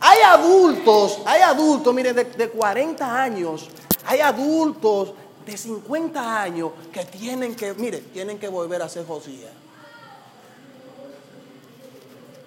[0.00, 3.68] Hay adultos, hay adultos, mire, de, de 40 años,
[4.04, 5.12] hay adultos
[5.44, 9.50] de 50 años que tienen que, mire, tienen que volver a ser Josías.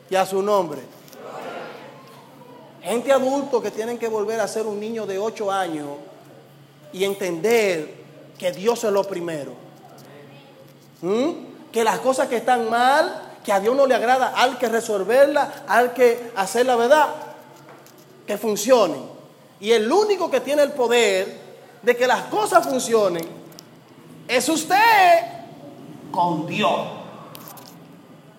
[0.10, 0.82] Y a su nombre.
[2.82, 5.88] Gente adulto que tienen que volver a ser un niño de 8 años
[6.94, 7.94] y entender
[8.38, 9.54] que Dios es lo primero.
[11.02, 11.51] ¿Mm?
[11.72, 15.64] Que las cosas que están mal, que a Dios no le agrada, hay que resolverla,
[15.68, 17.08] hay que hacer la verdad,
[18.28, 18.98] que funcione.
[19.60, 21.40] Y el único que tiene el poder
[21.82, 23.26] de que las cosas funcionen
[24.28, 25.20] es usted
[26.12, 26.82] con Dios.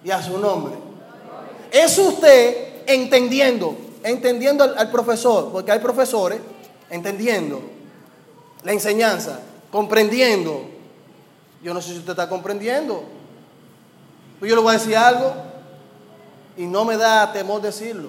[0.04, 0.74] Y a su nombre.
[1.70, 6.40] Es usted entendiendo entendiendo al, profesor, porque hay profesores
[6.90, 7.62] entendiendo
[8.62, 9.40] la enseñanza,
[9.70, 10.62] comprendiendo.
[11.62, 13.04] Yo no sé si usted está comprendiendo.
[14.42, 15.34] Pues yo le voy a decir algo
[16.56, 18.08] y no me da temor decirlo.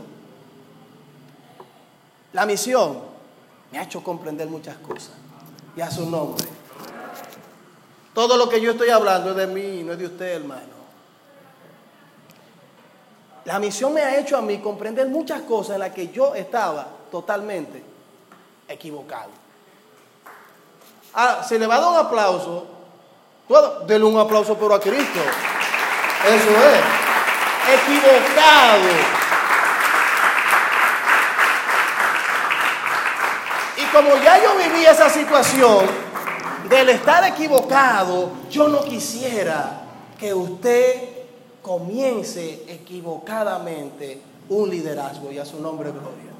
[2.31, 3.03] La misión
[3.71, 5.11] me ha hecho comprender muchas cosas
[5.75, 6.43] y a su nombre.
[8.15, 10.73] Todo lo que yo estoy hablando es de mí, no es de usted, hermano.
[13.45, 16.87] La misión me ha hecho a mí comprender muchas cosas en las que yo estaba
[17.11, 17.83] totalmente
[18.67, 19.29] equivocado.
[21.13, 22.65] Ah, se le va a dar un aplauso,
[23.85, 25.19] denle un aplauso pero a Cristo.
[26.25, 26.83] Eso es.
[27.81, 28.89] Equivocado.
[33.77, 35.85] Y como ya yo viví esa situación
[36.69, 39.81] del estar equivocado, yo no quisiera
[40.17, 41.09] que usted
[41.61, 46.31] comience equivocadamente un liderazgo y a su nombre gloria.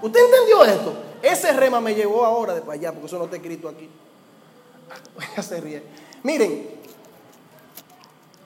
[0.00, 0.92] ¿Usted entendió esto?
[1.22, 3.88] Ese rema me llegó ahora de para allá, porque eso no está escrito aquí.
[5.36, 5.82] Ya se ríe.
[6.22, 6.77] Miren,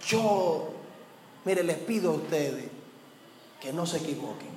[0.06, 0.70] yo,
[1.44, 2.64] mire, les pido a ustedes
[3.60, 4.50] que no se equivoquen.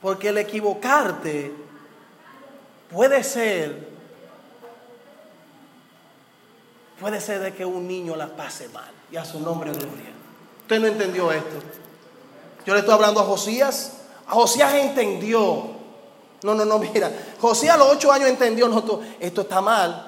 [0.00, 1.52] Porque el equivocarte
[2.90, 3.88] puede ser,
[7.00, 10.12] puede ser de que un niño la pase mal y a su nombre gloria.
[10.62, 11.56] Usted no entendió esto.
[12.66, 14.02] Yo le estoy hablando a Josías.
[14.26, 15.78] Josías entendió.
[16.42, 17.10] No, no, no, mira.
[17.40, 18.68] Josías a los ocho años entendió,
[19.18, 20.07] esto, está mal.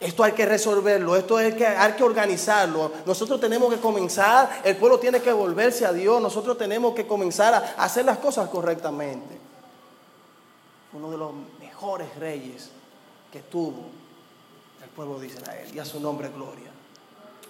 [0.00, 2.92] Esto hay que resolverlo, esto hay que, hay que organizarlo.
[3.06, 7.54] Nosotros tenemos que comenzar, el pueblo tiene que volverse a Dios, nosotros tenemos que comenzar
[7.54, 9.38] a hacer las cosas correctamente.
[10.92, 12.70] Uno de los mejores reyes
[13.32, 13.86] que tuvo
[14.82, 16.70] el pueblo de Israel y a su nombre gloria.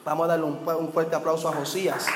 [0.05, 2.07] Vamos a darle un, un fuerte aplauso a Josías.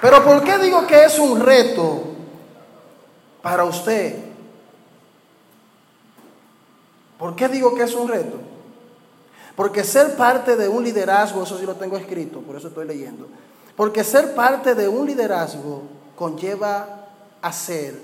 [0.00, 2.02] Pero ¿por qué digo que es un reto
[3.42, 4.16] para usted?
[7.18, 8.38] ¿Por qué digo que es un reto?
[9.54, 13.28] Porque ser parte de un liderazgo, eso sí lo tengo escrito, por eso estoy leyendo.
[13.76, 15.82] Porque ser parte de un liderazgo
[16.16, 17.08] conlleva
[17.42, 18.00] a ser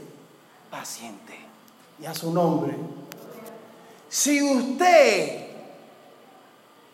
[0.71, 1.35] paciente.
[1.99, 2.77] Y a su nombre.
[4.11, 5.47] Si usted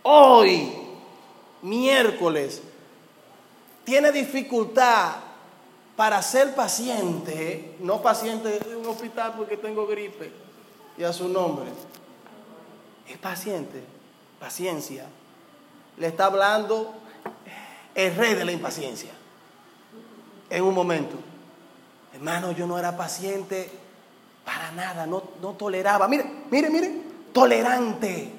[0.04, 0.72] hoy,
[1.62, 2.62] miércoles,
[3.84, 5.12] tiene dificultad
[5.96, 10.32] para ser paciente, no paciente de un hospital porque tengo gripe
[10.96, 11.66] y a su nombre,
[13.08, 13.82] es paciente,
[14.40, 15.06] paciencia.
[15.96, 16.94] Le está hablando
[17.94, 19.10] el rey de la impaciencia
[20.48, 21.16] en un momento.
[22.14, 23.70] Hermano, yo no era paciente
[24.44, 26.08] para nada, no, no toleraba.
[26.08, 26.92] Mire, mire, mire,
[27.32, 28.32] tolerante.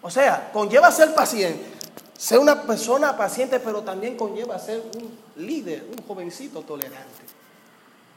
[0.00, 1.71] O sea, conlleva ser paciente.
[2.16, 7.22] Ser una persona paciente, pero también conlleva ser un líder, un jovencito tolerante.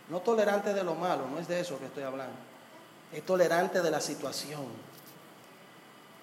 [0.10, 2.36] No tolerante de lo malo, no es de eso que estoy hablando.
[3.12, 4.66] Es tolerante de la situación.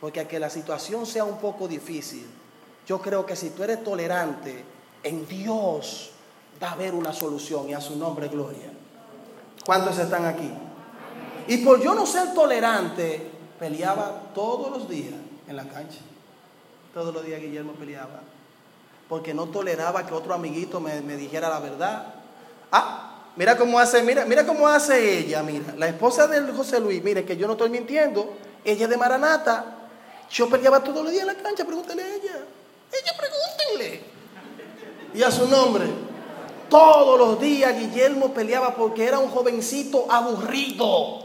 [0.00, 2.26] Porque a que la situación sea un poco difícil,
[2.87, 4.64] yo creo que si tú eres tolerante,
[5.02, 6.11] en Dios
[6.62, 8.70] va a haber una solución y a su nombre gloria.
[9.64, 10.50] ¿Cuántos están aquí?
[11.48, 15.14] Y por yo no ser tolerante, peleaba todos los días
[15.48, 15.98] en la cancha.
[16.94, 18.20] Todos los días Guillermo peleaba.
[19.09, 22.14] Porque no toleraba que otro amiguito me, dijera la verdad.
[22.70, 25.74] Ah, mira cómo hace, mira, mira cómo hace ella, mira.
[25.76, 28.35] La esposa de José Luis, mire que yo no estoy mintiendo.
[28.64, 29.78] Ella es de Maranata.
[30.31, 32.44] Yo peleaba todos los días en la cancha, pregúntele a ella.
[32.92, 34.05] Ella pregúntenle.
[35.14, 35.87] Y a su nombre.
[36.68, 41.22] Todos los días Guillermo peleaba porque era un jovencito aburrido.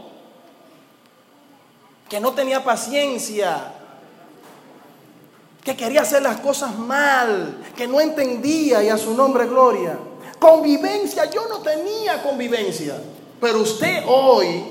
[2.08, 3.77] Que no tenía paciencia
[5.68, 9.98] que quería hacer las cosas mal, que no entendía y a su nombre gloria.
[10.38, 12.96] Convivencia, yo no tenía convivencia,
[13.38, 14.64] pero usted hoy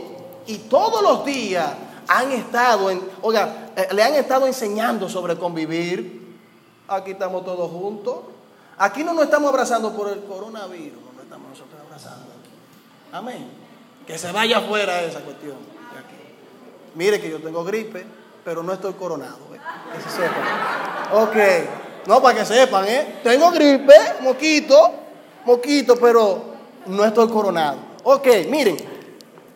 [0.48, 1.70] y todos los días
[2.08, 6.36] han estado en, oiga, eh, le han estado enseñando sobre convivir.
[6.88, 8.18] Aquí estamos todos juntos.
[8.80, 12.26] Aquí no nos estamos abrazando por el coronavirus, no nos estamos nosotros abrazando.
[13.12, 13.48] Amén.
[14.08, 15.58] Que se vaya afuera esa cuestión.
[16.96, 18.04] Mire que yo tengo gripe,
[18.48, 19.40] pero no estoy coronado.
[19.54, 19.60] ¿eh?
[19.94, 21.10] Que se sepa.
[21.22, 22.08] Ok.
[22.08, 23.20] No, para que sepan, ¿eh?
[23.22, 24.94] Tengo gripe, moquito,
[25.44, 26.44] moquito, pero
[26.86, 27.78] no estoy coronado.
[28.06, 28.78] Ok, miren.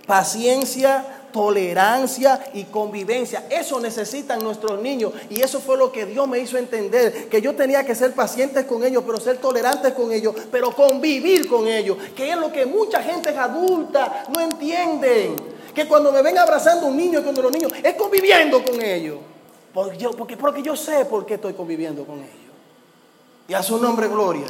[0.06, 3.46] Paciencia, tolerancia y convivencia.
[3.50, 5.14] Eso necesitan nuestros niños.
[5.30, 7.30] Y eso fue lo que Dios me hizo entender.
[7.30, 11.48] Que yo tenía que ser pacientes con ellos, pero ser tolerantes con ellos, pero convivir
[11.48, 11.96] con ellos.
[12.14, 16.98] Que es lo que mucha gente adulta no entienden que cuando me ven abrazando un
[16.98, 19.20] niño con los niños, es conviviendo con ellos.
[19.74, 22.32] Porque yo, porque, porque yo sé por qué estoy conviviendo con ellos.
[23.48, 24.48] Y a su nombre, gloria.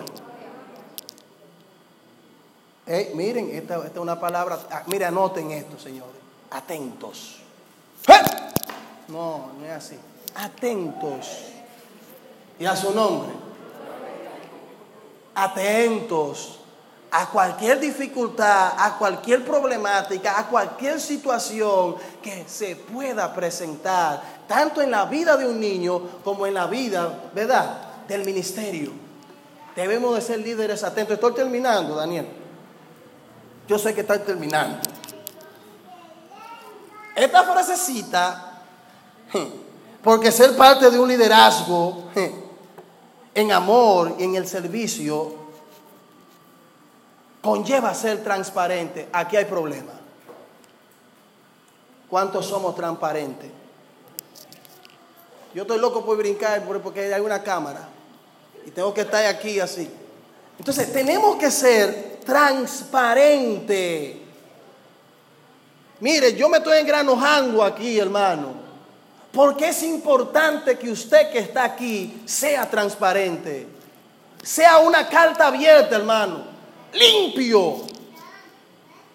[3.13, 4.60] miren, esta, es una palabra.
[4.71, 6.15] Ah, miren, anoten esto, señores.
[6.49, 7.38] Atentos.
[9.07, 9.97] No, no es así.
[10.36, 11.45] Atentos.
[12.60, 13.31] Y a su nombre.
[15.36, 16.61] Atentos
[17.12, 24.91] a cualquier dificultad, a cualquier problemática, a cualquier situación que se pueda presentar, tanto en
[24.91, 27.91] la vida de un niño como en la vida, ¿verdad?
[28.12, 28.91] del ministerio.
[29.76, 31.15] Debemos de ser líderes atentos.
[31.15, 32.28] Estoy terminando, Daniel.
[33.67, 34.80] Yo sé que estoy terminando.
[37.15, 38.62] Esta frasecita,
[40.04, 42.10] porque ser parte de un liderazgo
[43.34, 45.40] en amor y en el servicio
[47.41, 49.10] conlleva ser transparente.
[49.12, 49.93] Aquí hay problema.
[52.10, 53.49] ¿Cuántos somos transparentes?
[55.54, 57.88] Yo estoy loco por brincar porque hay una cámara
[58.65, 59.89] y tengo que estar aquí así.
[60.58, 64.17] Entonces, tenemos que ser transparentes.
[65.99, 68.62] Mire, yo me estoy engranojando aquí, hermano.
[69.32, 73.67] Porque es importante que usted que está aquí sea transparente.
[74.43, 76.43] Sea una carta abierta, hermano.
[76.93, 77.77] Limpio.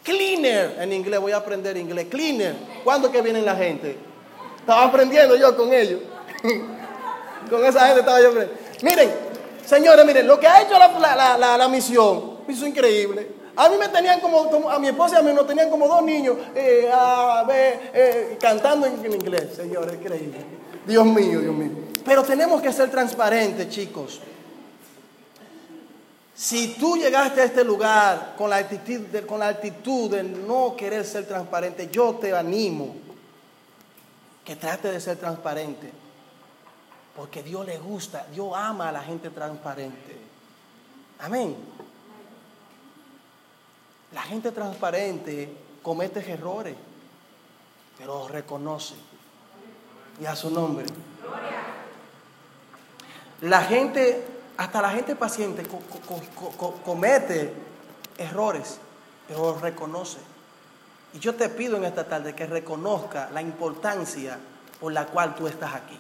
[0.02, 0.76] Cleaner.
[0.80, 2.06] En inglés voy a aprender inglés.
[2.10, 2.54] Cleaner.
[2.84, 3.96] ¿Cuándo que viene la gente?
[4.60, 6.00] Estaba aprendiendo yo con ellos.
[7.50, 8.62] con esa gente estaba yo aprendiendo.
[8.82, 9.10] Miren,
[9.64, 13.36] señores, miren, lo que ha hecho la, la, la misión, hizo increíble.
[13.56, 16.02] A mí me tenían como, a mi esposa y a mí nos tenían como dos
[16.02, 16.90] niños eh,
[17.94, 20.36] eh, cantando en, inglés, señores, increíble.
[20.86, 21.70] Dios mío, Dios mío.
[22.04, 24.20] Pero tenemos que ser transparentes, chicos.
[26.36, 30.76] Si tú llegaste a este lugar con la, actitud de, con la actitud de no
[30.76, 32.94] querer ser transparente, yo te animo
[34.44, 35.90] que trate de ser transparente.
[37.16, 40.18] Porque Dios le gusta, Dios ama a la gente transparente.
[41.20, 41.56] Amén.
[44.12, 45.50] La gente transparente
[45.82, 46.76] comete errores,
[47.96, 48.94] pero reconoce.
[50.20, 50.84] Y a su nombre.
[53.40, 55.66] La gente, hasta la gente paciente
[56.84, 57.52] comete
[58.16, 58.78] errores,
[59.28, 60.18] pero reconoce.
[61.12, 64.38] Y yo te pido en esta tarde que reconozca la importancia
[64.80, 65.98] por la cual tú estás aquí.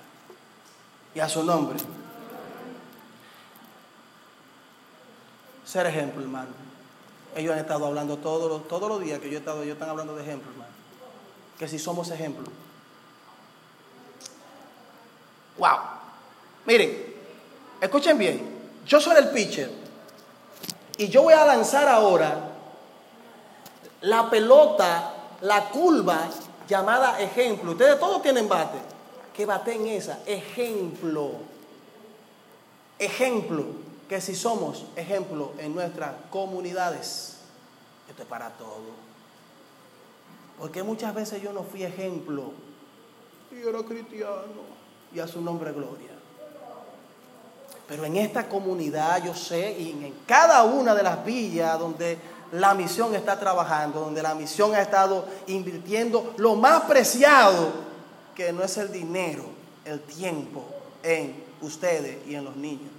[1.14, 1.78] Y a su nombre.
[5.64, 6.50] Ser ejemplo, hermano.
[7.34, 9.90] Ellos han estado hablando todos los, todos los días que yo he estado, ellos están
[9.90, 10.72] hablando de ejemplos, hermano.
[11.58, 12.48] Que si somos ejemplos.
[15.58, 15.78] Wow.
[16.66, 17.05] Miren,
[17.80, 18.56] escuchen bien.
[18.86, 19.70] Yo soy el pitcher.
[20.98, 22.52] Y yo voy a lanzar ahora
[24.00, 26.28] la pelota, la curva
[26.68, 27.72] llamada ejemplo.
[27.72, 28.78] Ustedes todos tienen bate.
[29.34, 30.20] Que bate en esa.
[30.24, 31.32] Ejemplo.
[32.98, 33.64] Ejemplo
[34.08, 37.38] que si somos ejemplo en nuestras comunidades,
[38.08, 39.06] esto es para todo.
[40.58, 42.52] Porque muchas veces yo no fui ejemplo.
[43.50, 44.76] Y era cristiano.
[45.12, 46.15] Y a su nombre gloria.
[47.88, 52.18] Pero en esta comunidad yo sé, y en cada una de las villas donde
[52.52, 57.70] la misión está trabajando, donde la misión ha estado invirtiendo lo más preciado,
[58.34, 59.44] que no es el dinero,
[59.84, 60.64] el tiempo
[61.02, 62.96] en ustedes y en los niños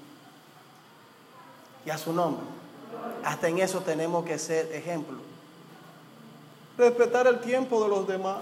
[1.88, 2.46] y a su nombre.
[3.24, 5.18] Hasta en eso tenemos que ser ejemplo.
[6.78, 8.40] Respetar el tiempo de los demás.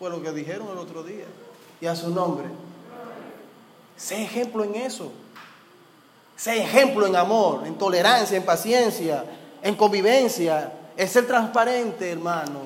[0.00, 1.26] Fue lo que dijeron el otro día.
[1.80, 2.46] Y a su nombre.
[3.96, 5.12] Sé ejemplo en eso.
[6.36, 9.24] Sé ejemplo en amor, en tolerancia, en paciencia,
[9.62, 10.72] en convivencia.
[10.96, 12.60] Es ser transparente, hermano.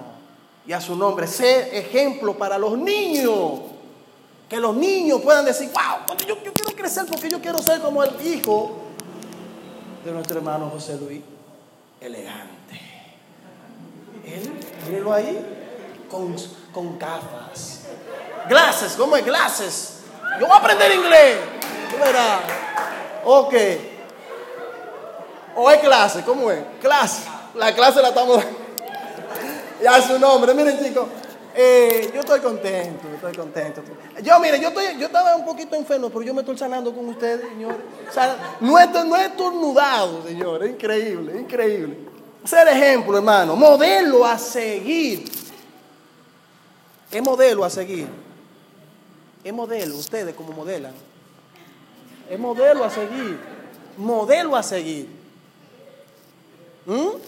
[0.67, 1.27] Y a su nombre.
[1.27, 3.61] Sé ejemplo para los niños.
[4.49, 8.03] Que los niños puedan decir, wow, yo, yo quiero crecer porque yo quiero ser como
[8.03, 8.77] el hijo
[10.05, 11.21] de nuestro hermano José Luis,
[12.01, 12.81] elegante.
[14.25, 14.53] Él,
[14.87, 15.39] mírenlo ahí,
[16.11, 16.35] con,
[16.73, 17.83] con gafas.
[18.49, 19.25] Glasses, ¿cómo es?
[19.25, 19.99] Glasses.
[20.41, 21.37] Yo voy a aprender inglés.
[21.91, 22.41] ¿Tú verás?
[23.31, 23.55] Ok.
[25.57, 26.23] ¿O es clase?
[26.25, 26.61] ¿Cómo es?
[26.81, 27.29] Clase.
[27.57, 28.43] La clase la estamos...
[29.83, 30.55] ya su nombre.
[30.55, 31.09] Miren chicos,
[31.55, 33.83] eh, yo estoy contento, estoy contento.
[34.23, 37.07] Yo, mire, yo, estoy, yo estaba un poquito enfermo, pero yo me estoy sanando con
[37.07, 37.81] ustedes, señores.
[38.61, 40.71] no, es, no es tornudado, señores.
[40.71, 41.99] Increíble, increíble.
[42.45, 43.57] Ser ejemplo, hermano.
[43.57, 45.31] Modelo a seguir.
[47.11, 48.09] Es modelo a seguir.
[49.45, 51.08] Es modelo, ustedes como modelan.
[52.29, 53.39] Es modelo a seguir.
[53.97, 55.09] Modelo a seguir.
[56.87, 57.19] ¿Mm?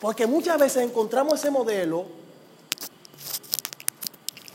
[0.00, 2.18] Porque muchas veces encontramos ese modelo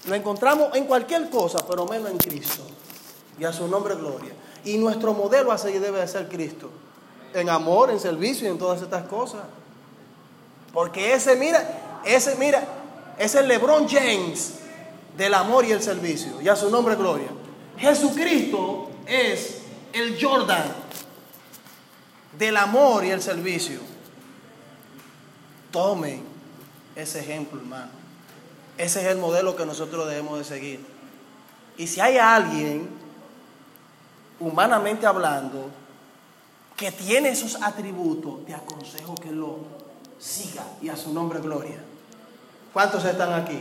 [0.06, 2.64] lo encontramos en cualquier cosa, pero menos en Cristo.
[3.40, 4.34] Y a su nombre gloria.
[4.66, 6.70] Y nuestro modelo a seguir debe de ser Cristo.
[7.34, 9.42] En amor, en servicio y en todas estas cosas.
[10.74, 12.64] Porque ese, mira, ese, mira,
[13.18, 14.56] es el LeBron James
[15.18, 16.42] del amor y el servicio.
[16.42, 17.30] Y a su nombre gloria.
[17.78, 19.62] Jesucristo es
[19.94, 20.66] el Jordan
[22.38, 23.80] del amor y el servicio.
[25.72, 26.24] Tomen
[26.96, 27.92] ese ejemplo, hermano.
[28.78, 30.86] Ese es el modelo que nosotros debemos de seguir.
[31.78, 32.90] Y si hay alguien,
[34.40, 35.70] humanamente hablando,
[36.76, 39.60] que tiene esos atributos, te aconsejo que lo
[40.20, 41.84] siga y a su nombre gloria.
[42.72, 43.60] ¿Cuántos están aquí?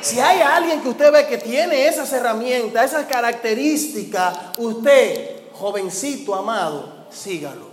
[0.00, 7.06] Si hay alguien que usted ve que tiene esas herramientas, esas características, usted, jovencito amado,
[7.10, 7.68] sígalo.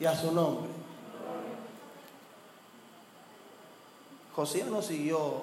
[0.00, 0.70] Y a su nombre.
[4.34, 5.42] José no siguió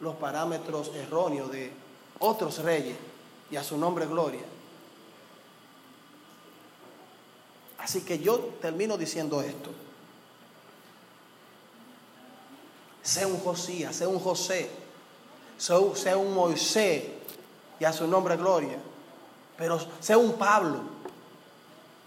[0.00, 1.72] los parámetros erróneos de
[2.20, 2.96] otros reyes
[3.50, 4.42] y a su nombre gloria.
[7.78, 9.70] Así que yo termino diciendo esto.
[13.02, 14.70] Sea un Josías, sea un José,
[15.58, 17.04] sea un Moisés
[17.80, 18.78] y a su nombre gloria.
[19.56, 20.80] Pero sea un Pablo.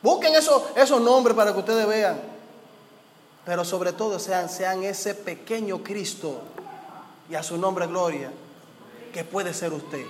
[0.01, 2.19] Busquen esos, esos nombres para que ustedes vean.
[3.45, 6.41] Pero sobre todo sean, sean ese pequeño Cristo
[7.29, 8.31] y a su nombre gloria
[9.13, 10.05] que puede ser usted.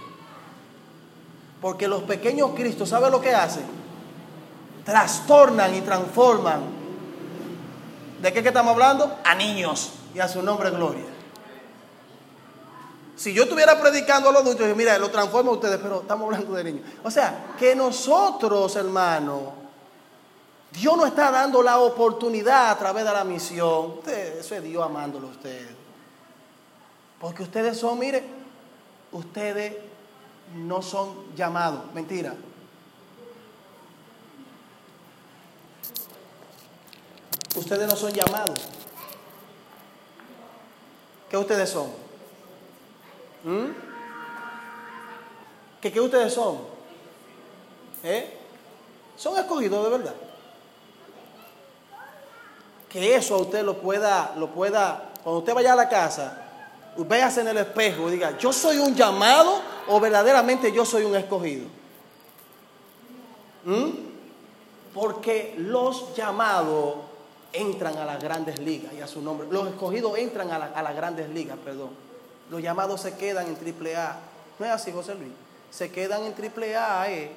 [1.62, 3.66] Porque los pequeños Cristos, ¿sabe lo que hacen?
[4.86, 6.62] Trastornan y transforman.
[8.22, 9.18] ¿De qué estamos hablando?
[9.24, 11.04] A niños y a su nombre gloria.
[13.18, 16.54] Si yo estuviera predicando a los adultos, mira, lo transformo a ustedes, pero estamos hablando
[16.54, 16.84] de niños.
[17.04, 19.44] O sea, que nosotros, hermanos,
[20.72, 24.00] Dios nos está dando la oportunidad a través de la misión.
[24.06, 25.70] eso es Dios amándolo a ustedes.
[27.20, 28.24] Porque ustedes son, mire,
[29.12, 29.76] ustedes
[30.56, 31.94] no son llamados.
[31.94, 32.36] Mentira.
[37.56, 38.75] Ustedes no son llamados.
[41.36, 41.88] ¿Qué ustedes son?
[43.44, 43.66] ¿Mm?
[45.82, 46.60] ¿Qué, ¿Qué ustedes son?
[48.06, 48.38] ¿Eh?
[49.18, 50.16] Son escogidos de verdad.
[52.88, 56.42] Que eso a usted lo pueda, lo pueda, cuando usted vaya a la casa,
[57.00, 59.60] véase en el espejo y diga, yo soy un llamado
[59.90, 61.66] o verdaderamente yo soy un escogido.
[63.66, 63.90] ¿Mm?
[64.94, 66.96] Porque los llamados
[67.56, 69.48] entran a las grandes ligas y a su nombre.
[69.50, 71.90] Los escogidos entran a, las grandes ligas, perdón.
[72.50, 74.20] Los llamados se quedan en triple A.
[74.60, 75.32] ¿No es así, José Luis?
[75.72, 77.32] Se quedan en triple A eh,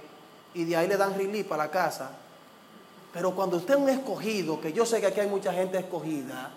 [0.55, 2.11] y de ahí le dan relief para la casa.
[3.12, 6.51] Pero cuando usted es un escogido, que yo sé que aquí hay mucha gente escogida,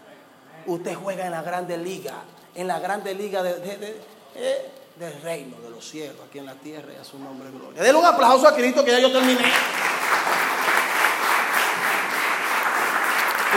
[0.65, 2.15] usted juega en la grande liga,
[2.53, 6.97] en la grande liga eh, del reino de los cielos, aquí en la tierra, y
[6.97, 7.81] a su nombre gloria.
[7.81, 9.41] Denle un aplauso a Cristo que ya yo terminé.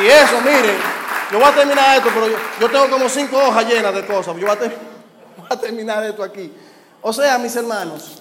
[0.03, 0.77] Y eso, miren,
[1.31, 2.27] yo voy a terminar esto, pero
[2.61, 4.37] yo, tengo como cinco hojas llenas de cosas.
[4.37, 4.47] Yo
[5.37, 6.53] voy a, terminar esto aquí.
[7.01, 8.19] O sea, mis hermanos,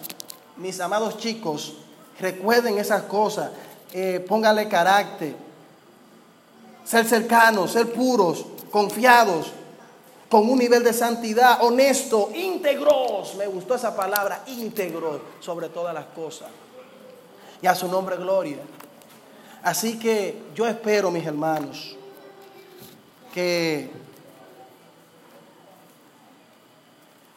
[0.57, 1.73] mis amados chicos,
[2.19, 3.49] recuerden esas cosas.
[3.91, 5.35] Eh, pónganle carácter.
[6.83, 9.51] Ser cercanos, ser puros, confiados,
[10.29, 13.35] con un nivel de santidad, honesto, íntegros.
[13.35, 16.49] Me gustó esa palabra, íntegros, sobre todas las cosas.
[17.61, 18.57] Y a su nombre, gloria.
[19.63, 21.95] Así que yo espero, mis hermanos,
[23.33, 23.89] que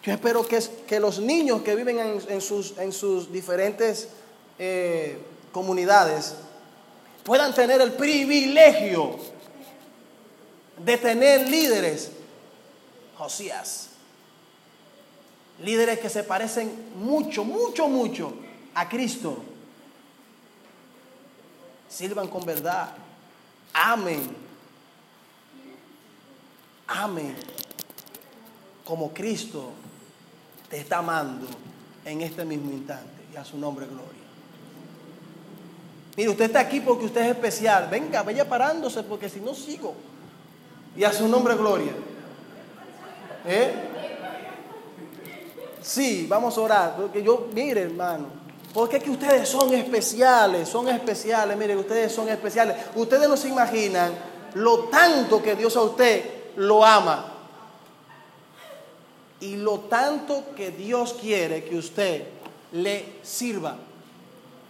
[0.02, 4.08] yo espero que, que los niños que viven en, sus, en sus, diferentes
[4.58, 5.18] eh,
[5.52, 6.34] comunidades
[7.22, 9.18] puedan tener el privilegio
[10.84, 12.10] de tener líderes,
[13.16, 13.90] Josías,
[15.62, 18.32] líderes que se parecen mucho, mucho, mucho
[18.74, 19.42] a Cristo
[21.96, 22.90] sirvan con verdad,
[23.72, 24.36] amen,
[26.86, 27.36] amen
[28.84, 29.70] como Cristo
[30.68, 31.46] te está amando
[32.04, 34.12] en este mismo instante y a su nombre gloria.
[36.16, 37.88] Mire, usted está aquí porque usted es especial.
[37.90, 39.94] Venga, vaya parándose porque si no sigo.
[40.96, 41.92] Y a su nombre gloria.
[43.44, 43.74] ¿Eh?
[45.82, 46.96] Sí, vamos a orar.
[46.96, 48.28] Porque yo, mire, hermano,
[48.76, 52.76] porque es que ustedes son especiales, son especiales, miren, ustedes son especiales.
[52.94, 54.12] Ustedes no se imaginan
[54.52, 57.24] lo tanto que Dios a usted lo ama.
[59.40, 62.28] Y lo tanto que Dios quiere que usted
[62.72, 63.78] le sirva,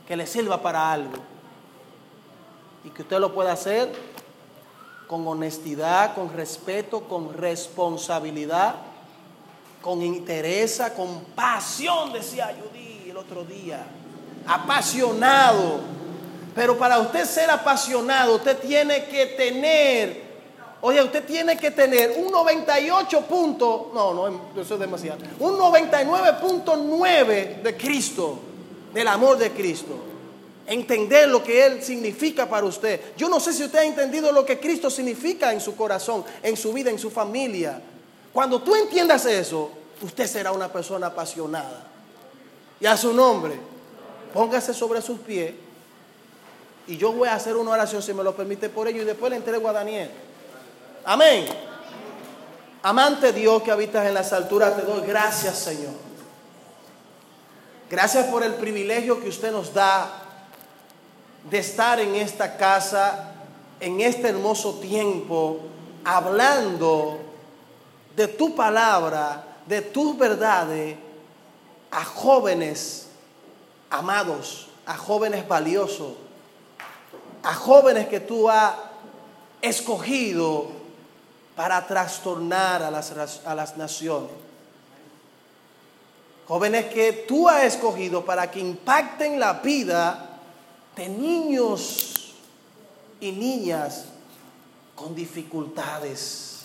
[0.07, 1.17] que le sirva para algo.
[2.85, 3.93] Y que usted lo pueda hacer
[5.09, 8.77] con honestidad, con respeto, con responsabilidad,
[9.83, 13.87] con interés, con pasión, decía Judy otro día
[14.47, 15.81] apasionado.
[16.55, 20.23] Pero para usted ser apasionado, usted tiene que tener,
[20.83, 27.63] oye, usted tiene que tener un 98 punto, no, no, eso es demasiado, un 99.9
[27.63, 28.39] de Cristo,
[28.93, 29.99] del amor de Cristo.
[30.67, 33.15] Entender lo que Él significa para usted.
[33.17, 36.57] Yo no sé si usted ha entendido lo que Cristo significa en su corazón, en
[36.57, 37.81] su vida, en su familia.
[38.33, 39.71] Cuando tú entiendas eso,
[40.03, 41.96] usted será una persona apasionada.
[42.81, 43.59] Y a su nombre.
[44.33, 45.55] póngase sobre sus pies
[46.87, 49.31] y yo voy a hacer una oración, si me lo permite, por ello y después
[49.31, 50.11] le entrego a Daniel.
[51.05, 51.47] Amén.
[52.83, 55.95] Amante Dios que habitas en las alturas, te doy gracias, Señor.
[57.91, 60.23] Gracias por el privilegio que usted nos da
[61.51, 63.33] de estar en esta casa,
[63.81, 65.61] en este hermoso tiempo,
[66.05, 67.19] hablando
[68.15, 70.97] de tu palabra, de tus verdades
[71.97, 73.07] a jóvenes
[73.89, 76.13] amados, a jóvenes valiosos,
[77.43, 78.75] a jóvenes que tú has
[79.63, 80.67] escogido
[81.57, 84.31] para trastornar a las, a las naciones.
[86.47, 90.39] Jóvenes que tú has escogido para que impacten la vida
[90.97, 92.35] de niños
[93.21, 94.05] y niñas
[94.95, 96.56] con dificultades.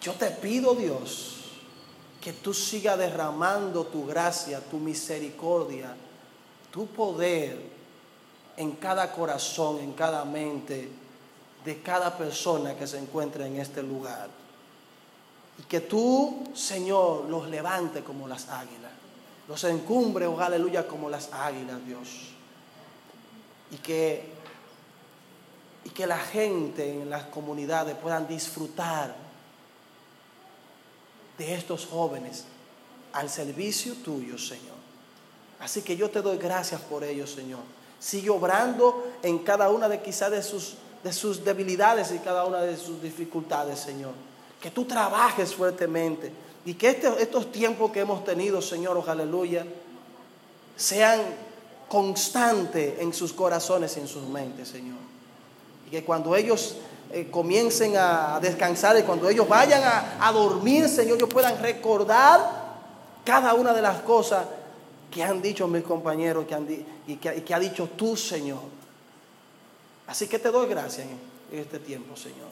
[0.00, 1.38] Yo te pido, Dios,
[2.20, 5.94] que tú sigas derramando tu gracia, tu misericordia,
[6.70, 7.58] tu poder
[8.56, 10.88] en cada corazón, en cada mente
[11.64, 14.28] de cada persona que se encuentra en este lugar.
[15.58, 18.92] Y que tú, Señor, los levante como las águilas.
[19.48, 22.08] Los encumbre, oh aleluya, como las águilas, Dios.
[23.70, 24.32] Y que,
[25.84, 29.27] y que la gente en las comunidades puedan disfrutar
[31.38, 32.44] de estos jóvenes
[33.12, 34.76] al servicio tuyo, Señor.
[35.60, 37.60] Así que yo te doy gracias por ellos, Señor.
[37.98, 42.60] Sigue obrando en cada una de quizás de sus, de sus debilidades y cada una
[42.60, 44.12] de sus dificultades, Señor.
[44.60, 46.32] Que tú trabajes fuertemente
[46.64, 49.66] y que este, estos tiempos que hemos tenido, Señor, oh, aleluya,
[50.76, 51.20] sean
[51.88, 54.98] constantes en sus corazones y en sus mentes, Señor.
[55.86, 56.76] Y que cuando ellos
[57.10, 59.82] eh, comiencen a descansar y cuando ellos vayan
[60.20, 62.68] a, dormir, Señor, ellos puedan recordar
[63.24, 64.44] cada una de las cosas
[65.10, 66.66] que han dicho mis compañeros que han
[67.06, 68.60] y, que, ha dicho tú, Señor.
[70.06, 71.06] Así que te doy gracias
[71.50, 72.48] en este tiempo, Señor.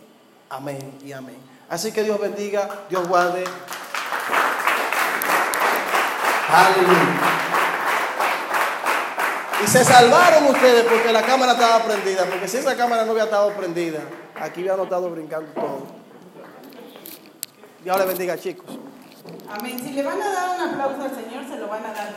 [0.48, 1.36] Amén y amén.
[1.68, 3.44] Así que Dios bendiga, Dios guarde.
[6.48, 7.55] Aleluya.
[9.62, 12.24] Y se salvaron ustedes porque la cámara estaba prendida.
[12.26, 14.00] Porque si esa cámara no hubiera estado prendida,
[14.34, 15.86] aquí hubiera estado brincando todo.
[17.82, 18.78] Dios le bendiga, chicos.
[19.48, 19.78] Amén.
[19.78, 22.14] Si le van a dar un aplauso al Señor, se lo van a dar.